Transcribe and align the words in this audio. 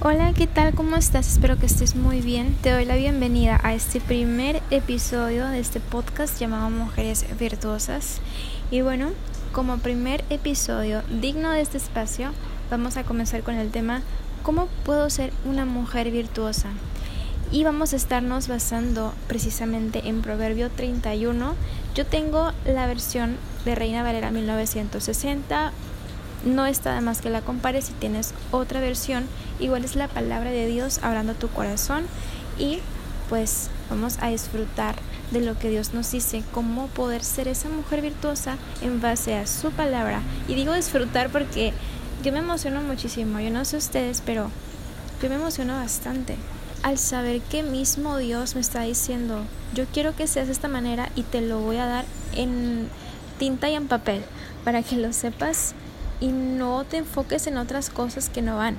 Hola, 0.00 0.32
¿qué 0.32 0.46
tal? 0.46 0.76
¿Cómo 0.76 0.94
estás? 0.94 1.26
Espero 1.26 1.58
que 1.58 1.66
estés 1.66 1.96
muy 1.96 2.20
bien. 2.20 2.56
Te 2.62 2.70
doy 2.70 2.84
la 2.84 2.94
bienvenida 2.94 3.58
a 3.64 3.74
este 3.74 4.00
primer 4.00 4.62
episodio 4.70 5.48
de 5.48 5.58
este 5.58 5.80
podcast 5.80 6.38
llamado 6.38 6.70
Mujeres 6.70 7.26
Virtuosas. 7.36 8.20
Y 8.70 8.80
bueno, 8.82 9.08
como 9.50 9.78
primer 9.78 10.22
episodio 10.30 11.02
digno 11.20 11.50
de 11.50 11.62
este 11.62 11.78
espacio, 11.78 12.30
vamos 12.70 12.96
a 12.96 13.02
comenzar 13.02 13.42
con 13.42 13.56
el 13.56 13.72
tema 13.72 14.02
¿Cómo 14.44 14.68
puedo 14.84 15.10
ser 15.10 15.32
una 15.44 15.64
mujer 15.64 16.12
virtuosa? 16.12 16.68
Y 17.50 17.64
vamos 17.64 17.92
a 17.92 17.96
estarnos 17.96 18.46
basando 18.46 19.12
precisamente 19.26 20.06
en 20.08 20.22
Proverbio 20.22 20.70
31. 20.70 21.54
Yo 21.96 22.06
tengo 22.06 22.52
la 22.64 22.86
versión 22.86 23.36
de 23.64 23.74
Reina 23.74 24.04
Valera 24.04 24.30
1960 24.30 25.72
no 26.48 26.66
está 26.66 26.94
de 26.94 27.00
más 27.00 27.20
que 27.20 27.30
la 27.30 27.42
compares 27.42 27.86
si 27.86 27.92
tienes 27.92 28.34
otra 28.50 28.80
versión. 28.80 29.26
Igual 29.60 29.84
es 29.84 29.96
la 29.96 30.08
palabra 30.08 30.50
de 30.50 30.66
Dios 30.66 31.00
hablando 31.02 31.32
a 31.32 31.36
tu 31.36 31.48
corazón 31.48 32.04
y 32.58 32.80
pues 33.28 33.68
vamos 33.90 34.18
a 34.20 34.28
disfrutar 34.28 34.96
de 35.30 35.40
lo 35.40 35.58
que 35.58 35.68
Dios 35.68 35.92
nos 35.92 36.10
dice, 36.10 36.42
cómo 36.52 36.86
poder 36.88 37.22
ser 37.22 37.48
esa 37.48 37.68
mujer 37.68 38.00
virtuosa 38.00 38.56
en 38.80 39.00
base 39.00 39.36
a 39.36 39.46
su 39.46 39.70
palabra. 39.70 40.22
Y 40.48 40.54
digo 40.54 40.72
disfrutar 40.72 41.30
porque 41.30 41.72
yo 42.22 42.32
me 42.32 42.38
emociono 42.38 42.80
muchísimo, 42.82 43.38
yo 43.40 43.50
no 43.50 43.64
sé 43.64 43.76
ustedes, 43.76 44.22
pero 44.24 44.50
yo 45.22 45.28
me 45.28 45.36
emociono 45.36 45.74
bastante 45.74 46.36
al 46.82 46.98
saber 46.98 47.40
que 47.40 47.62
mismo 47.62 48.16
Dios 48.18 48.54
me 48.54 48.60
está 48.60 48.82
diciendo, 48.82 49.42
yo 49.74 49.84
quiero 49.92 50.14
que 50.14 50.26
seas 50.26 50.46
de 50.46 50.52
esta 50.52 50.68
manera 50.68 51.10
y 51.16 51.22
te 51.22 51.40
lo 51.40 51.60
voy 51.60 51.76
a 51.76 51.86
dar 51.86 52.04
en 52.34 52.88
tinta 53.38 53.68
y 53.68 53.74
en 53.74 53.88
papel 53.88 54.22
para 54.64 54.82
que 54.82 54.96
lo 54.96 55.12
sepas 55.12 55.74
y 56.20 56.28
no 56.28 56.84
te 56.84 56.98
enfoques 56.98 57.46
en 57.46 57.56
otras 57.56 57.90
cosas 57.90 58.28
que 58.28 58.42
no 58.42 58.56
van 58.56 58.76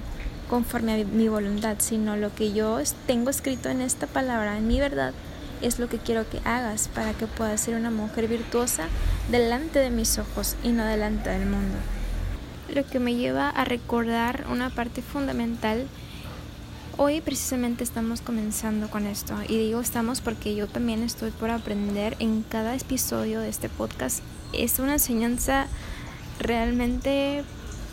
conforme 0.50 1.00
a 1.00 1.06
mi 1.06 1.28
voluntad, 1.28 1.78
sino 1.80 2.18
lo 2.18 2.34
que 2.34 2.52
yo 2.52 2.80
tengo 3.06 3.30
escrito 3.30 3.70
en 3.70 3.82
esta 3.82 4.08
palabra, 4.08 4.58
en 4.58 4.68
mi 4.68 4.80
verdad, 4.80 5.14
es 5.62 5.80
lo 5.80 5.88
que 5.88 5.98
quiero 5.98 6.28
que 6.30 6.40
hagas 6.44 6.90
para 6.94 7.14
que 7.14 7.28
puedas 7.28 7.62
ser 7.62 7.76
una 7.76 7.92
mujer 7.92 8.28
virtuosa 8.28 8.86
delante 9.30 9.80
de 9.80 9.92
mis 9.92 10.18
ojos 10.18 10.56
y 10.64 10.70
no 10.70 10.86
delante 10.86 11.30
del 11.30 11.46
mundo. 11.46 11.78
Lo 12.74 12.86
que 12.86 13.00
me 13.00 13.16
lleva 13.16 13.50
a 13.50 13.66
recordar 13.66 14.46
una 14.50 14.70
parte 14.70 15.02
fundamental. 15.02 15.88
Hoy 16.98 17.22
precisamente 17.22 17.84
estamos 17.84 18.22
comenzando 18.22 18.90
con 18.90 19.06
esto 19.06 19.36
y 19.48 19.58
digo 19.58 19.80
estamos 19.80 20.22
porque 20.22 20.56
yo 20.56 20.68
también 20.68 21.02
estoy 21.04 21.32
por 21.32 21.50
aprender 21.50 22.16
en 22.20 22.44
cada 22.44 22.76
episodio 22.76 23.40
de 23.40 23.50
este 23.50 23.70
podcast. 23.70 24.22
Es 24.54 24.80
una 24.80 24.94
enseñanza 24.94 25.68
realmente 26.40 27.44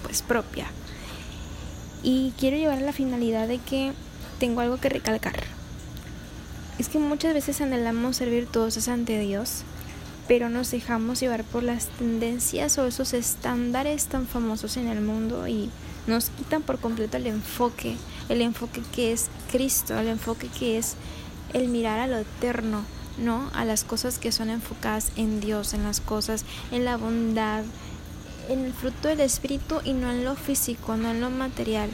pues 0.02 0.22
propia. 0.22 0.66
Y 2.02 2.32
quiero 2.38 2.56
llevar 2.56 2.78
a 2.78 2.82
la 2.82 2.92
finalidad 2.92 3.48
de 3.48 3.58
que 3.58 3.92
tengo 4.38 4.60
algo 4.60 4.78
que 4.78 4.88
recalcar. 4.88 5.44
Es 6.78 6.88
que 6.88 6.98
muchas 6.98 7.34
veces 7.34 7.60
anhelamos 7.60 8.16
ser 8.16 8.30
virtuosos 8.30 8.88
ante 8.88 9.18
Dios, 9.18 9.62
pero 10.28 10.48
nos 10.50 10.70
dejamos 10.70 11.20
llevar 11.20 11.44
por 11.44 11.62
las 11.62 11.88
tendencias 11.88 12.78
o 12.78 12.86
esos 12.86 13.14
estándares 13.14 14.06
tan 14.06 14.26
famosos 14.26 14.76
en 14.76 14.88
el 14.88 15.00
mundo 15.00 15.48
y 15.48 15.70
nos 16.06 16.30
quitan 16.30 16.62
por 16.62 16.78
completo 16.78 17.16
el 17.16 17.26
enfoque, 17.26 17.96
el 18.28 18.42
enfoque 18.42 18.82
que 18.94 19.12
es 19.12 19.28
Cristo, 19.50 19.98
el 19.98 20.08
enfoque 20.08 20.48
que 20.48 20.78
es 20.78 20.94
el 21.52 21.68
mirar 21.68 21.98
a 21.98 22.06
lo 22.06 22.18
eterno, 22.18 22.84
¿no? 23.18 23.50
A 23.54 23.64
las 23.64 23.84
cosas 23.84 24.18
que 24.18 24.32
son 24.32 24.50
enfocadas 24.50 25.12
en 25.16 25.40
Dios, 25.40 25.74
en 25.74 25.82
las 25.82 26.00
cosas, 26.00 26.44
en 26.70 26.84
la 26.84 26.96
bondad, 26.96 27.64
en 28.48 28.64
el 28.64 28.72
fruto 28.72 29.08
del 29.08 29.20
espíritu 29.20 29.80
y 29.84 29.92
no 29.92 30.10
en 30.10 30.24
lo 30.24 30.34
físico, 30.34 30.96
no 30.96 31.10
en 31.10 31.20
lo 31.20 31.30
material. 31.30 31.90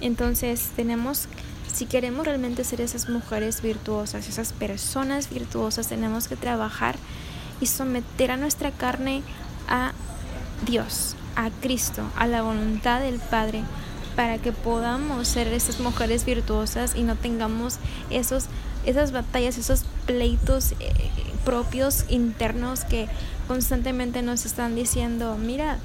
Entonces 0.00 0.70
tenemos, 0.74 1.28
si 1.72 1.86
queremos 1.86 2.26
realmente 2.26 2.64
ser 2.64 2.80
esas 2.80 3.08
mujeres 3.08 3.62
virtuosas, 3.62 4.28
esas 4.28 4.52
personas 4.52 5.30
virtuosas, 5.30 5.88
tenemos 5.88 6.28
que 6.28 6.36
trabajar 6.36 6.96
y 7.60 7.66
someter 7.66 8.32
a 8.32 8.36
nuestra 8.36 8.72
carne 8.72 9.22
a 9.68 9.92
Dios, 10.66 11.14
a 11.36 11.50
Cristo, 11.60 12.02
a 12.16 12.26
la 12.26 12.42
voluntad 12.42 13.00
del 13.00 13.20
Padre, 13.20 13.62
para 14.16 14.38
que 14.38 14.52
podamos 14.52 15.28
ser 15.28 15.48
esas 15.48 15.80
mujeres 15.80 16.24
virtuosas 16.24 16.94
y 16.96 17.02
no 17.02 17.16
tengamos 17.16 17.78
esos, 18.10 18.46
esas 18.84 19.12
batallas, 19.12 19.56
esos 19.56 19.84
pleitos 20.06 20.72
eh, 20.80 20.92
propios 21.44 22.04
internos 22.08 22.84
que 22.84 23.08
constantemente 23.48 24.22
nos 24.22 24.46
están 24.46 24.74
diciendo, 24.74 25.36
mira, 25.38 25.78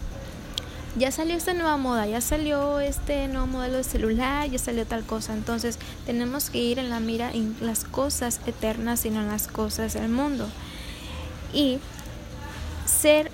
ya 0.97 1.11
salió 1.11 1.35
esta 1.35 1.53
nueva 1.53 1.77
moda, 1.77 2.07
ya 2.07 2.21
salió 2.21 2.79
este 2.79 3.27
nuevo 3.27 3.45
modelo 3.45 3.77
de 3.77 3.83
celular, 3.83 4.49
ya 4.49 4.57
salió 4.57 4.85
tal 4.85 5.03
cosa. 5.03 5.33
Entonces 5.33 5.77
tenemos 6.05 6.49
que 6.49 6.57
ir 6.57 6.79
en 6.79 6.89
la 6.89 6.99
mira 6.99 7.31
en 7.31 7.55
las 7.61 7.83
cosas 7.83 8.39
eternas 8.47 9.05
y 9.05 9.11
no 9.11 9.21
en 9.21 9.27
las 9.27 9.47
cosas 9.47 9.93
del 9.93 10.09
mundo. 10.09 10.47
Y 11.53 11.79
ser 12.85 13.31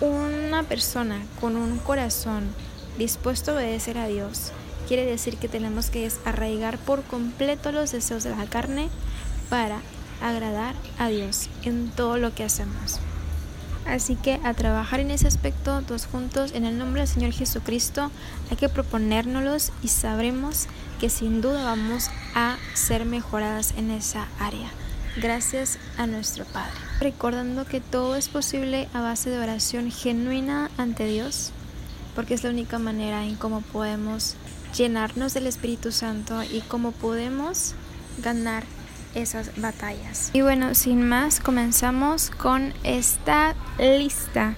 una 0.00 0.64
persona 0.64 1.22
con 1.40 1.56
un 1.56 1.78
corazón 1.78 2.44
dispuesto 2.98 3.52
a 3.52 3.54
obedecer 3.54 3.96
a 3.96 4.06
Dios 4.06 4.52
quiere 4.86 5.06
decir 5.06 5.36
que 5.38 5.48
tenemos 5.48 5.90
que 5.90 6.10
arraigar 6.24 6.76
por 6.76 7.02
completo 7.04 7.72
los 7.72 7.92
deseos 7.92 8.24
de 8.24 8.36
la 8.36 8.46
carne 8.46 8.88
para 9.48 9.80
agradar 10.22 10.74
a 10.98 11.08
Dios 11.08 11.48
en 11.62 11.90
todo 11.90 12.16
lo 12.18 12.34
que 12.34 12.44
hacemos. 12.44 13.00
Así 13.86 14.14
que 14.14 14.40
a 14.44 14.54
trabajar 14.54 15.00
en 15.00 15.10
ese 15.10 15.26
aspecto 15.26 15.82
todos 15.82 16.06
juntos 16.06 16.52
en 16.54 16.64
el 16.64 16.78
nombre 16.78 17.02
del 17.02 17.08
Señor 17.08 17.32
Jesucristo 17.32 18.10
hay 18.50 18.56
que 18.56 18.68
proponérnoslos 18.68 19.72
y 19.82 19.88
sabremos 19.88 20.66
que 21.00 21.10
sin 21.10 21.40
duda 21.40 21.64
vamos 21.64 22.08
a 22.34 22.58
ser 22.74 23.04
mejoradas 23.04 23.74
en 23.76 23.90
esa 23.90 24.28
área. 24.38 24.70
Gracias 25.16 25.78
a 25.98 26.06
nuestro 26.06 26.44
Padre. 26.44 26.72
Recordando 27.00 27.66
que 27.66 27.80
todo 27.80 28.14
es 28.16 28.28
posible 28.28 28.88
a 28.94 29.00
base 29.00 29.30
de 29.30 29.38
oración 29.38 29.90
genuina 29.90 30.70
ante 30.78 31.04
Dios, 31.04 31.50
porque 32.14 32.34
es 32.34 32.44
la 32.44 32.50
única 32.50 32.78
manera 32.78 33.24
en 33.24 33.34
cómo 33.34 33.60
podemos 33.60 34.36
llenarnos 34.74 35.34
del 35.34 35.48
Espíritu 35.48 35.92
Santo 35.92 36.42
y 36.44 36.60
cómo 36.60 36.92
podemos 36.92 37.74
ganar 38.22 38.64
esas 39.14 39.50
batallas. 39.60 40.30
Y 40.32 40.40
bueno, 40.40 40.74
sin 40.74 41.08
más, 41.08 41.40
comenzamos 41.40 42.30
con 42.30 42.72
esta 42.84 43.54
lista 43.78 44.54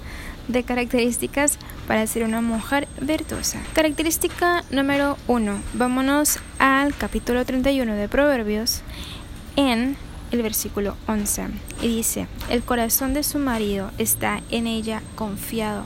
de 0.49 0.63
características 0.63 1.59
para 1.87 2.07
ser 2.07 2.25
una 2.25 2.41
mujer 2.41 2.89
virtuosa. 3.01 3.61
Característica 3.75 4.65
número 4.71 5.17
1. 5.27 5.61
Vámonos 5.75 6.39
al 6.59 6.95
capítulo 6.95 7.45
31 7.45 7.95
de 7.95 8.09
Proverbios 8.09 8.83
en 9.57 9.97
el 10.31 10.43
versículo 10.43 10.97
11. 11.07 11.49
Y 11.83 11.89
dice, 11.89 12.27
el 12.51 12.63
corazón 12.63 13.15
de 13.15 13.23
su 13.23 13.39
marido 13.39 13.91
está 13.99 14.43
en 14.51 14.67
ella 14.67 15.03
confiado. 15.15 15.85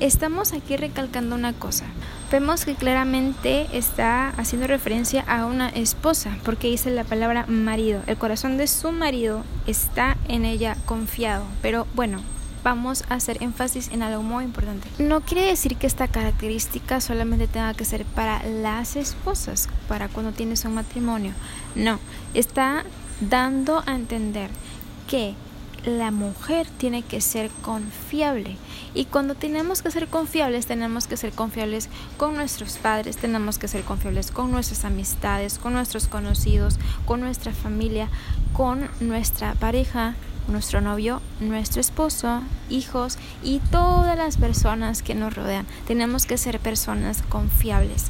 Estamos 0.00 0.52
aquí 0.52 0.76
recalcando 0.76 1.34
una 1.34 1.52
cosa 1.52 1.84
vemos 2.30 2.64
que 2.64 2.74
claramente 2.74 3.66
está 3.72 4.30
haciendo 4.30 4.66
referencia 4.66 5.22
a 5.22 5.46
una 5.46 5.68
esposa, 5.70 6.36
porque 6.44 6.68
dice 6.68 6.90
la 6.90 7.04
palabra 7.04 7.46
marido. 7.46 8.02
El 8.06 8.16
corazón 8.16 8.56
de 8.58 8.66
su 8.66 8.92
marido 8.92 9.44
está 9.66 10.16
en 10.28 10.44
ella 10.44 10.76
confiado. 10.86 11.44
Pero 11.62 11.86
bueno, 11.94 12.20
vamos 12.62 13.04
a 13.08 13.14
hacer 13.14 13.42
énfasis 13.42 13.88
en 13.88 14.02
algo 14.02 14.22
muy 14.22 14.44
importante. 14.44 14.88
No 14.98 15.20
quiere 15.22 15.46
decir 15.46 15.76
que 15.76 15.86
esta 15.86 16.08
característica 16.08 17.00
solamente 17.00 17.46
tenga 17.46 17.74
que 17.74 17.84
ser 17.84 18.04
para 18.04 18.42
las 18.44 18.96
esposas, 18.96 19.68
para 19.88 20.08
cuando 20.08 20.32
tienes 20.32 20.64
un 20.64 20.74
matrimonio. 20.74 21.32
No, 21.74 21.98
está 22.34 22.84
dando 23.20 23.82
a 23.86 23.94
entender 23.94 24.50
que 25.06 25.34
la 25.88 26.10
mujer 26.10 26.66
tiene 26.78 27.02
que 27.02 27.20
ser 27.20 27.50
confiable. 27.62 28.56
Y 28.94 29.06
cuando 29.06 29.34
tenemos 29.34 29.82
que 29.82 29.90
ser 29.90 30.08
confiables, 30.08 30.66
tenemos 30.66 31.06
que 31.06 31.16
ser 31.16 31.32
confiables 31.32 31.88
con 32.16 32.34
nuestros 32.34 32.78
padres, 32.78 33.16
tenemos 33.16 33.58
que 33.58 33.68
ser 33.68 33.82
confiables 33.82 34.30
con 34.30 34.50
nuestras 34.50 34.84
amistades, 34.84 35.58
con 35.58 35.72
nuestros 35.72 36.08
conocidos, 36.08 36.78
con 37.06 37.20
nuestra 37.20 37.52
familia, 37.52 38.08
con 38.52 38.88
nuestra 39.00 39.54
pareja, 39.54 40.14
nuestro 40.48 40.80
novio, 40.80 41.20
nuestro 41.40 41.80
esposo, 41.80 42.42
hijos 42.70 43.18
y 43.42 43.60
todas 43.70 44.16
las 44.16 44.36
personas 44.36 45.02
que 45.02 45.14
nos 45.14 45.34
rodean. 45.34 45.66
Tenemos 45.86 46.26
que 46.26 46.38
ser 46.38 46.58
personas 46.58 47.22
confiables, 47.22 48.06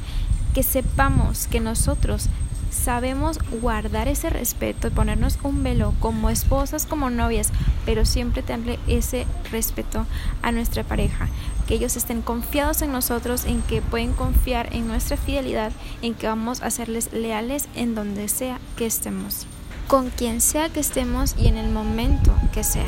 que 0.55 0.63
sepamos 0.63 1.47
que 1.49 1.61
nosotros 1.61 2.29
sabemos 2.79 3.39
guardar 3.61 4.09
ese 4.09 4.31
respeto 4.31 4.89
y 4.89 4.91
ponernos 4.91 5.39
un 5.43 5.63
velo 5.63 5.93
como 6.01 6.31
esposas, 6.31 6.87
como 6.87 7.11
novias, 7.11 7.51
pero 7.85 8.05
siempre 8.05 8.43
tenerle 8.43 8.79
ese 8.87 9.27
respeto 9.51 10.07
a 10.43 10.53
nuestra 10.53 10.85
pareja, 10.85 11.29
que 11.67 11.75
ellos 11.75 11.97
estén 11.97 12.23
confiados 12.23 12.81
en 12.83 12.93
nosotros, 12.93 13.45
en 13.45 13.61
que 13.63 13.83
pueden 13.83 14.13
confiar 14.13 14.75
en 14.75 14.89
nuestra 14.89 15.17
fidelidad, 15.17 15.73
en 16.01 16.15
que 16.15 16.27
vamos 16.27 16.63
a 16.63 16.71
serles 16.71 17.13
leales 17.13 17.69
en 17.75 17.95
donde 17.95 18.29
sea 18.29 18.59
que 18.77 18.87
estemos, 18.87 19.47
con 19.87 20.11
quien 20.11 20.41
sea 20.41 20.69
que 20.69 20.81
estemos 20.81 21.35
y 21.39 21.49
en 21.49 21.59
el 21.59 21.71
momento 21.71 22.33
que 22.53 22.65
sea. 22.65 22.87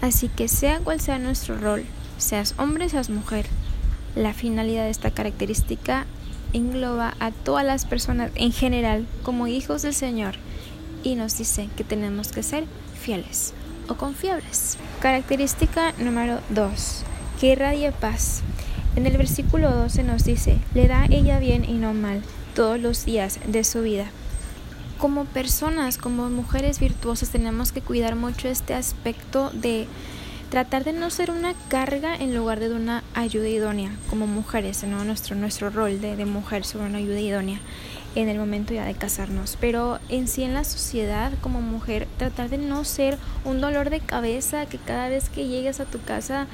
Así 0.00 0.28
que 0.28 0.48
sea 0.48 0.80
cual 0.80 1.00
sea 1.00 1.18
nuestro 1.18 1.58
rol, 1.58 1.84
seas 2.18 2.54
hombre, 2.58 2.88
seas 2.88 3.10
mujer, 3.10 3.46
la 4.14 4.32
finalidad 4.32 4.84
de 4.84 4.90
esta 4.90 5.10
característica 5.10 6.06
engloba 6.52 7.14
a 7.20 7.30
todas 7.30 7.64
las 7.64 7.84
personas 7.84 8.30
en 8.34 8.52
general 8.52 9.06
como 9.22 9.46
hijos 9.46 9.82
del 9.82 9.94
Señor 9.94 10.34
y 11.02 11.14
nos 11.14 11.38
dice 11.38 11.68
que 11.76 11.84
tenemos 11.84 12.32
que 12.32 12.42
ser 12.42 12.64
fieles 13.00 13.54
o 13.88 13.94
confiables. 13.94 14.78
Característica 15.00 15.92
número 15.98 16.40
2. 16.50 17.04
Que 17.40 17.52
irradie 17.52 17.92
paz. 17.92 18.42
En 18.96 19.06
el 19.06 19.16
versículo 19.16 19.70
12 19.70 20.02
nos 20.02 20.24
dice, 20.24 20.58
le 20.74 20.88
da 20.88 21.06
ella 21.08 21.38
bien 21.38 21.64
y 21.64 21.74
no 21.74 21.94
mal 21.94 22.22
todos 22.54 22.80
los 22.80 23.04
días 23.04 23.38
de 23.46 23.62
su 23.62 23.82
vida. 23.82 24.06
Como 24.98 25.24
personas, 25.26 25.96
como 25.96 26.28
mujeres 26.28 26.80
virtuosas, 26.80 27.28
tenemos 27.28 27.70
que 27.70 27.80
cuidar 27.80 28.16
mucho 28.16 28.48
este 28.48 28.74
aspecto 28.74 29.50
de 29.50 29.86
tratar 30.50 30.84
de 30.84 30.92
no 30.92 31.10
ser 31.10 31.30
una 31.30 31.54
carga 31.68 32.14
en 32.14 32.34
lugar 32.34 32.60
de 32.60 32.72
una 32.72 33.04
ayuda 33.14 33.48
idónea 33.48 33.90
como 34.08 34.26
mujeres, 34.26 34.82
¿no? 34.84 35.04
nuestro, 35.04 35.36
nuestro 35.36 35.70
rol 35.70 36.00
de, 36.00 36.16
de 36.16 36.24
mujer 36.24 36.64
sobre 36.64 36.86
una 36.86 36.98
ayuda 36.98 37.20
idónea 37.20 37.60
en 38.14 38.28
el 38.28 38.38
momento 38.38 38.74
ya 38.74 38.84
de 38.84 38.94
casarnos. 38.94 39.56
Pero 39.60 39.98
en 40.08 40.26
sí 40.28 40.42
en 40.42 40.54
la 40.54 40.64
sociedad 40.64 41.32
como 41.40 41.60
mujer, 41.60 42.08
tratar 42.16 42.48
de 42.48 42.58
no 42.58 42.84
ser 42.84 43.18
un 43.44 43.60
dolor 43.60 43.90
de 43.90 44.00
cabeza 44.00 44.66
que 44.66 44.78
cada 44.78 45.08
vez 45.08 45.28
que 45.28 45.46
llegues 45.46 45.80
a 45.80 45.84
tu 45.84 46.00
casa 46.00 46.46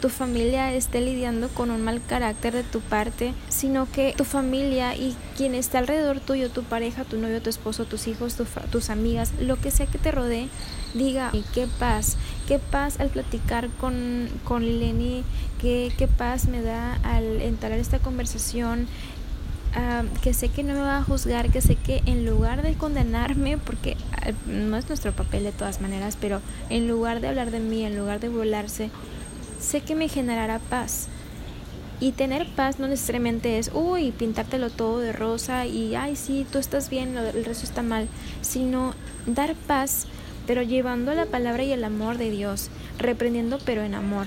tu 0.00 0.08
familia 0.08 0.72
esté 0.72 1.00
lidiando 1.00 1.48
con 1.48 1.70
un 1.70 1.82
mal 1.82 2.00
carácter 2.06 2.54
de 2.54 2.62
tu 2.62 2.80
parte, 2.80 3.34
sino 3.48 3.90
que 3.90 4.14
tu 4.16 4.24
familia 4.24 4.94
y 4.94 5.16
quien 5.36 5.54
está 5.54 5.78
alrededor 5.78 6.20
tuyo, 6.20 6.50
tu 6.50 6.62
pareja, 6.62 7.04
tu 7.04 7.18
novio, 7.18 7.42
tu 7.42 7.50
esposo, 7.50 7.84
tus 7.84 8.06
hijos, 8.06 8.36
tus 8.70 8.90
amigas, 8.90 9.32
lo 9.40 9.56
que 9.56 9.70
sea 9.70 9.86
que 9.86 9.98
te 9.98 10.10
rodee, 10.12 10.48
diga, 10.94 11.32
qué 11.54 11.66
paz, 11.78 12.16
qué 12.46 12.58
paz 12.58 13.00
al 13.00 13.08
platicar 13.08 13.68
con, 13.80 14.28
con 14.44 14.62
qué, 14.62 15.92
qué 15.96 16.08
paz 16.08 16.46
me 16.46 16.62
da 16.62 16.94
al 17.02 17.42
entrar 17.42 17.72
en 17.72 17.80
esta 17.80 17.98
conversación, 17.98 18.86
que 20.22 20.34
sé 20.34 20.48
que 20.48 20.62
no 20.62 20.74
me 20.74 20.80
va 20.80 20.98
a 20.98 21.02
juzgar, 21.04 21.50
que 21.50 21.60
sé 21.60 21.76
que 21.76 22.02
en 22.06 22.26
lugar 22.26 22.62
de 22.62 22.74
condenarme, 22.74 23.58
porque 23.58 23.96
no 24.46 24.76
es 24.76 24.88
nuestro 24.88 25.12
papel 25.12 25.44
de 25.44 25.52
todas 25.52 25.80
maneras, 25.80 26.16
pero 26.20 26.40
en 26.70 26.88
lugar 26.88 27.20
de 27.20 27.28
hablar 27.28 27.50
de 27.50 27.60
mí, 27.60 27.84
en 27.84 27.96
lugar 27.96 28.20
de 28.20 28.28
burlarse, 28.28 28.90
sé 29.60 29.82
que 29.82 29.94
me 29.94 30.08
generará 30.08 30.58
paz. 30.58 31.08
Y 32.00 32.12
tener 32.12 32.48
paz 32.54 32.78
no 32.78 32.88
necesariamente 32.88 33.58
es, 33.58 33.70
uy, 33.74 34.12
pintártelo 34.12 34.70
todo 34.70 35.00
de 35.00 35.12
rosa 35.12 35.66
y, 35.66 35.94
ay, 35.94 36.16
sí, 36.16 36.46
tú 36.50 36.58
estás 36.58 36.88
bien, 36.88 37.16
el 37.16 37.44
resto 37.44 37.64
está 37.64 37.82
mal, 37.82 38.08
sino 38.40 38.94
dar 39.26 39.54
paz, 39.54 40.06
pero 40.46 40.62
llevando 40.62 41.14
la 41.14 41.26
palabra 41.26 41.62
y 41.62 41.72
el 41.72 41.84
amor 41.84 42.16
de 42.16 42.30
Dios, 42.30 42.70
reprendiendo 42.98 43.58
pero 43.66 43.82
en 43.82 43.94
amor, 43.94 44.26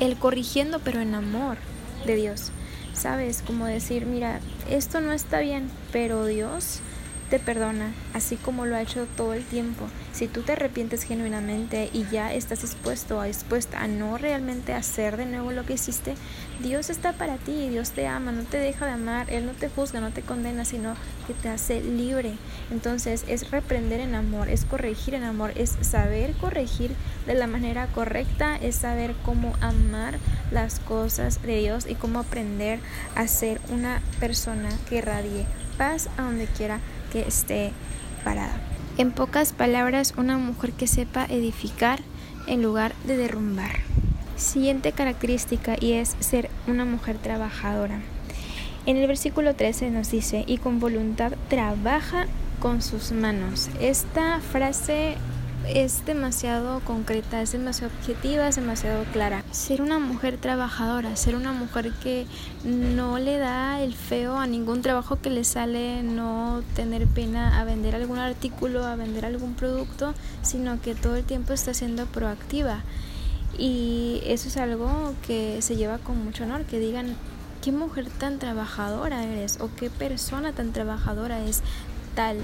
el 0.00 0.16
corrigiendo 0.16 0.78
pero 0.78 1.00
en 1.00 1.14
amor 1.14 1.58
de 2.06 2.16
Dios. 2.16 2.50
¿Sabes? 2.94 3.42
Como 3.46 3.66
decir, 3.66 4.04
mira, 4.04 4.40
esto 4.68 5.00
no 5.00 5.12
está 5.12 5.38
bien, 5.40 5.70
pero 5.92 6.26
Dios 6.26 6.80
te 7.30 7.38
perdona, 7.38 7.92
así 8.12 8.34
como 8.34 8.66
lo 8.66 8.74
ha 8.74 8.82
hecho 8.82 9.06
todo 9.16 9.34
el 9.34 9.44
tiempo. 9.44 9.86
Si 10.12 10.26
tú 10.26 10.42
te 10.42 10.52
arrepientes 10.52 11.04
genuinamente 11.04 11.88
y 11.92 12.04
ya 12.10 12.34
estás 12.34 12.62
dispuesto 12.62 13.18
o 13.18 13.22
dispuesta 13.22 13.80
a 13.80 13.86
no 13.86 14.18
realmente 14.18 14.74
hacer 14.74 15.16
de 15.16 15.26
nuevo 15.26 15.52
lo 15.52 15.64
que 15.64 15.74
hiciste, 15.74 16.16
Dios 16.60 16.90
está 16.90 17.12
para 17.12 17.36
ti, 17.36 17.68
Dios 17.68 17.92
te 17.92 18.08
ama, 18.08 18.32
no 18.32 18.42
te 18.42 18.58
deja 18.58 18.84
de 18.84 18.92
amar, 18.92 19.30
Él 19.30 19.46
no 19.46 19.52
te 19.52 19.68
juzga, 19.68 20.00
no 20.00 20.10
te 20.10 20.22
condena, 20.22 20.64
sino 20.64 20.94
que 21.28 21.34
te 21.34 21.48
hace 21.48 21.80
libre. 21.80 22.34
Entonces 22.72 23.24
es 23.28 23.48
reprender 23.52 24.00
en 24.00 24.16
amor, 24.16 24.48
es 24.48 24.64
corregir 24.64 25.14
en 25.14 25.22
amor, 25.22 25.52
es 25.54 25.76
saber 25.82 26.32
corregir 26.32 26.90
de 27.26 27.34
la 27.34 27.46
manera 27.46 27.86
correcta, 27.86 28.56
es 28.56 28.74
saber 28.74 29.14
cómo 29.24 29.54
amar 29.60 30.18
las 30.50 30.80
cosas 30.80 31.40
de 31.42 31.58
Dios 31.58 31.86
y 31.88 31.94
cómo 31.94 32.18
aprender 32.18 32.80
a 33.14 33.28
ser 33.28 33.60
una 33.70 34.02
persona 34.18 34.68
que 34.88 35.00
radie 35.00 35.46
paz 35.78 36.10
a 36.18 36.22
donde 36.24 36.46
quiera 36.46 36.80
que 37.12 37.20
esté 37.20 37.72
parada. 38.24 38.60
En 38.98 39.12
pocas 39.12 39.52
palabras, 39.52 40.14
una 40.16 40.36
mujer 40.38 40.72
que 40.72 40.86
sepa 40.86 41.24
edificar 41.26 42.00
en 42.46 42.62
lugar 42.62 42.94
de 43.06 43.16
derrumbar. 43.16 43.80
Siguiente 44.36 44.92
característica 44.92 45.76
y 45.78 45.92
es 45.92 46.16
ser 46.20 46.50
una 46.66 46.84
mujer 46.84 47.18
trabajadora. 47.18 48.00
En 48.86 48.96
el 48.96 49.06
versículo 49.06 49.54
13 49.54 49.90
nos 49.90 50.10
dice, 50.10 50.44
y 50.46 50.58
con 50.58 50.80
voluntad 50.80 51.32
trabaja 51.48 52.26
con 52.60 52.82
sus 52.82 53.12
manos. 53.12 53.68
Esta 53.80 54.40
frase 54.40 55.16
es 55.68 56.04
demasiado 56.04 56.80
concreta, 56.80 57.42
es 57.42 57.52
demasiado 57.52 57.92
objetiva, 57.98 58.48
es 58.48 58.56
demasiado 58.56 59.04
clara. 59.12 59.44
Ser 59.50 59.82
una 59.82 59.98
mujer 59.98 60.38
trabajadora, 60.38 61.16
ser 61.16 61.36
una 61.36 61.52
mujer 61.52 61.92
que 62.02 62.26
no 62.64 63.18
le 63.18 63.38
da 63.38 63.80
el 63.80 63.94
feo 63.94 64.38
a 64.38 64.46
ningún 64.46 64.82
trabajo 64.82 65.20
que 65.20 65.30
le 65.30 65.44
sale, 65.44 66.02
no 66.02 66.62
tener 66.74 67.06
pena 67.06 67.60
a 67.60 67.64
vender 67.64 67.94
algún 67.94 68.18
artículo, 68.18 68.84
a 68.84 68.96
vender 68.96 69.24
algún 69.24 69.54
producto, 69.54 70.14
sino 70.42 70.80
que 70.80 70.94
todo 70.94 71.16
el 71.16 71.24
tiempo 71.24 71.52
está 71.52 71.74
siendo 71.74 72.06
proactiva. 72.06 72.82
Y 73.58 74.22
eso 74.24 74.48
es 74.48 74.56
algo 74.56 75.14
que 75.26 75.60
se 75.60 75.76
lleva 75.76 75.98
con 75.98 76.24
mucho 76.24 76.44
honor, 76.44 76.64
que 76.64 76.78
digan, 76.78 77.16
qué 77.62 77.72
mujer 77.72 78.08
tan 78.08 78.38
trabajadora 78.38 79.24
eres 79.24 79.58
o 79.60 79.68
qué 79.76 79.90
persona 79.90 80.52
tan 80.52 80.72
trabajadora 80.72 81.44
es 81.44 81.62
tal, 82.14 82.38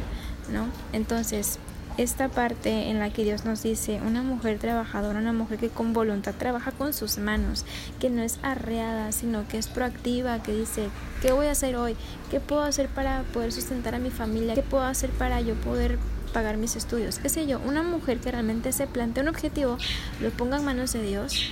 ¿no? 0.53 0.67
Entonces, 0.93 1.59
esta 1.99 2.29
parte 2.29 2.91
en 2.91 2.99
la 2.99 3.11
que 3.11 3.25
Dios 3.25 3.45
nos 3.45 3.63
dice, 3.63 4.01
una 4.07 4.23
mujer 4.23 4.59
trabajadora, 4.59 5.19
una 5.19 5.33
mujer 5.33 5.59
que 5.59 5.69
con 5.69 5.93
voluntad 5.93 6.35
trabaja 6.35 6.73
con 6.73 6.93
sus 6.93 7.19
manos, 7.19 7.65
que 8.01 8.11
no 8.11 8.23
es 8.23 8.39
arreada, 8.43 9.13
sino 9.13 9.49
que 9.49 9.59
es 9.59 9.69
proactiva, 9.69 10.43
que 10.43 10.53
dice, 10.53 10.89
¿qué 11.23 11.33
voy 11.33 11.47
a 11.47 11.53
hacer 11.53 11.77
hoy? 11.77 11.97
¿Qué 12.31 12.41
puedo 12.41 12.63
hacer 12.63 12.89
para 12.89 13.23
poder 13.33 13.53
sustentar 13.53 13.95
a 13.95 13.99
mi 13.99 14.11
familia? 14.11 14.55
¿Qué 14.55 14.63
puedo 14.63 14.85
hacer 14.85 15.11
para 15.11 15.41
yo 15.41 15.55
poder 15.55 15.99
pagar 16.33 16.59
mis 16.59 16.77
estudios? 16.77 17.19
¿Qué 17.19 17.29
sé 17.29 17.47
yo? 17.47 17.61
Una 17.61 17.83
mujer 17.83 18.19
que 18.19 18.31
realmente 18.31 18.73
se 18.73 18.87
plantea 18.87 19.23
un 19.23 19.31
objetivo, 19.31 19.79
lo 20.21 20.31
ponga 20.31 20.59
en 20.59 20.65
manos 20.65 20.93
de 20.93 21.03
Dios 21.03 21.51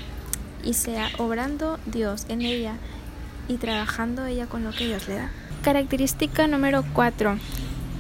y 0.63 0.75
sea 0.75 1.09
obrando 1.19 1.79
Dios 1.87 2.27
en 2.29 2.43
ella 2.43 2.75
y 3.49 3.57
trabajando 3.57 4.27
ella 4.27 4.47
con 4.47 4.65
lo 4.65 4.73
que 4.73 4.87
Dios 4.87 5.09
le 5.09 5.17
da. 5.17 5.31
Característica 5.63 6.47
número 6.47 6.85
4 6.93 7.39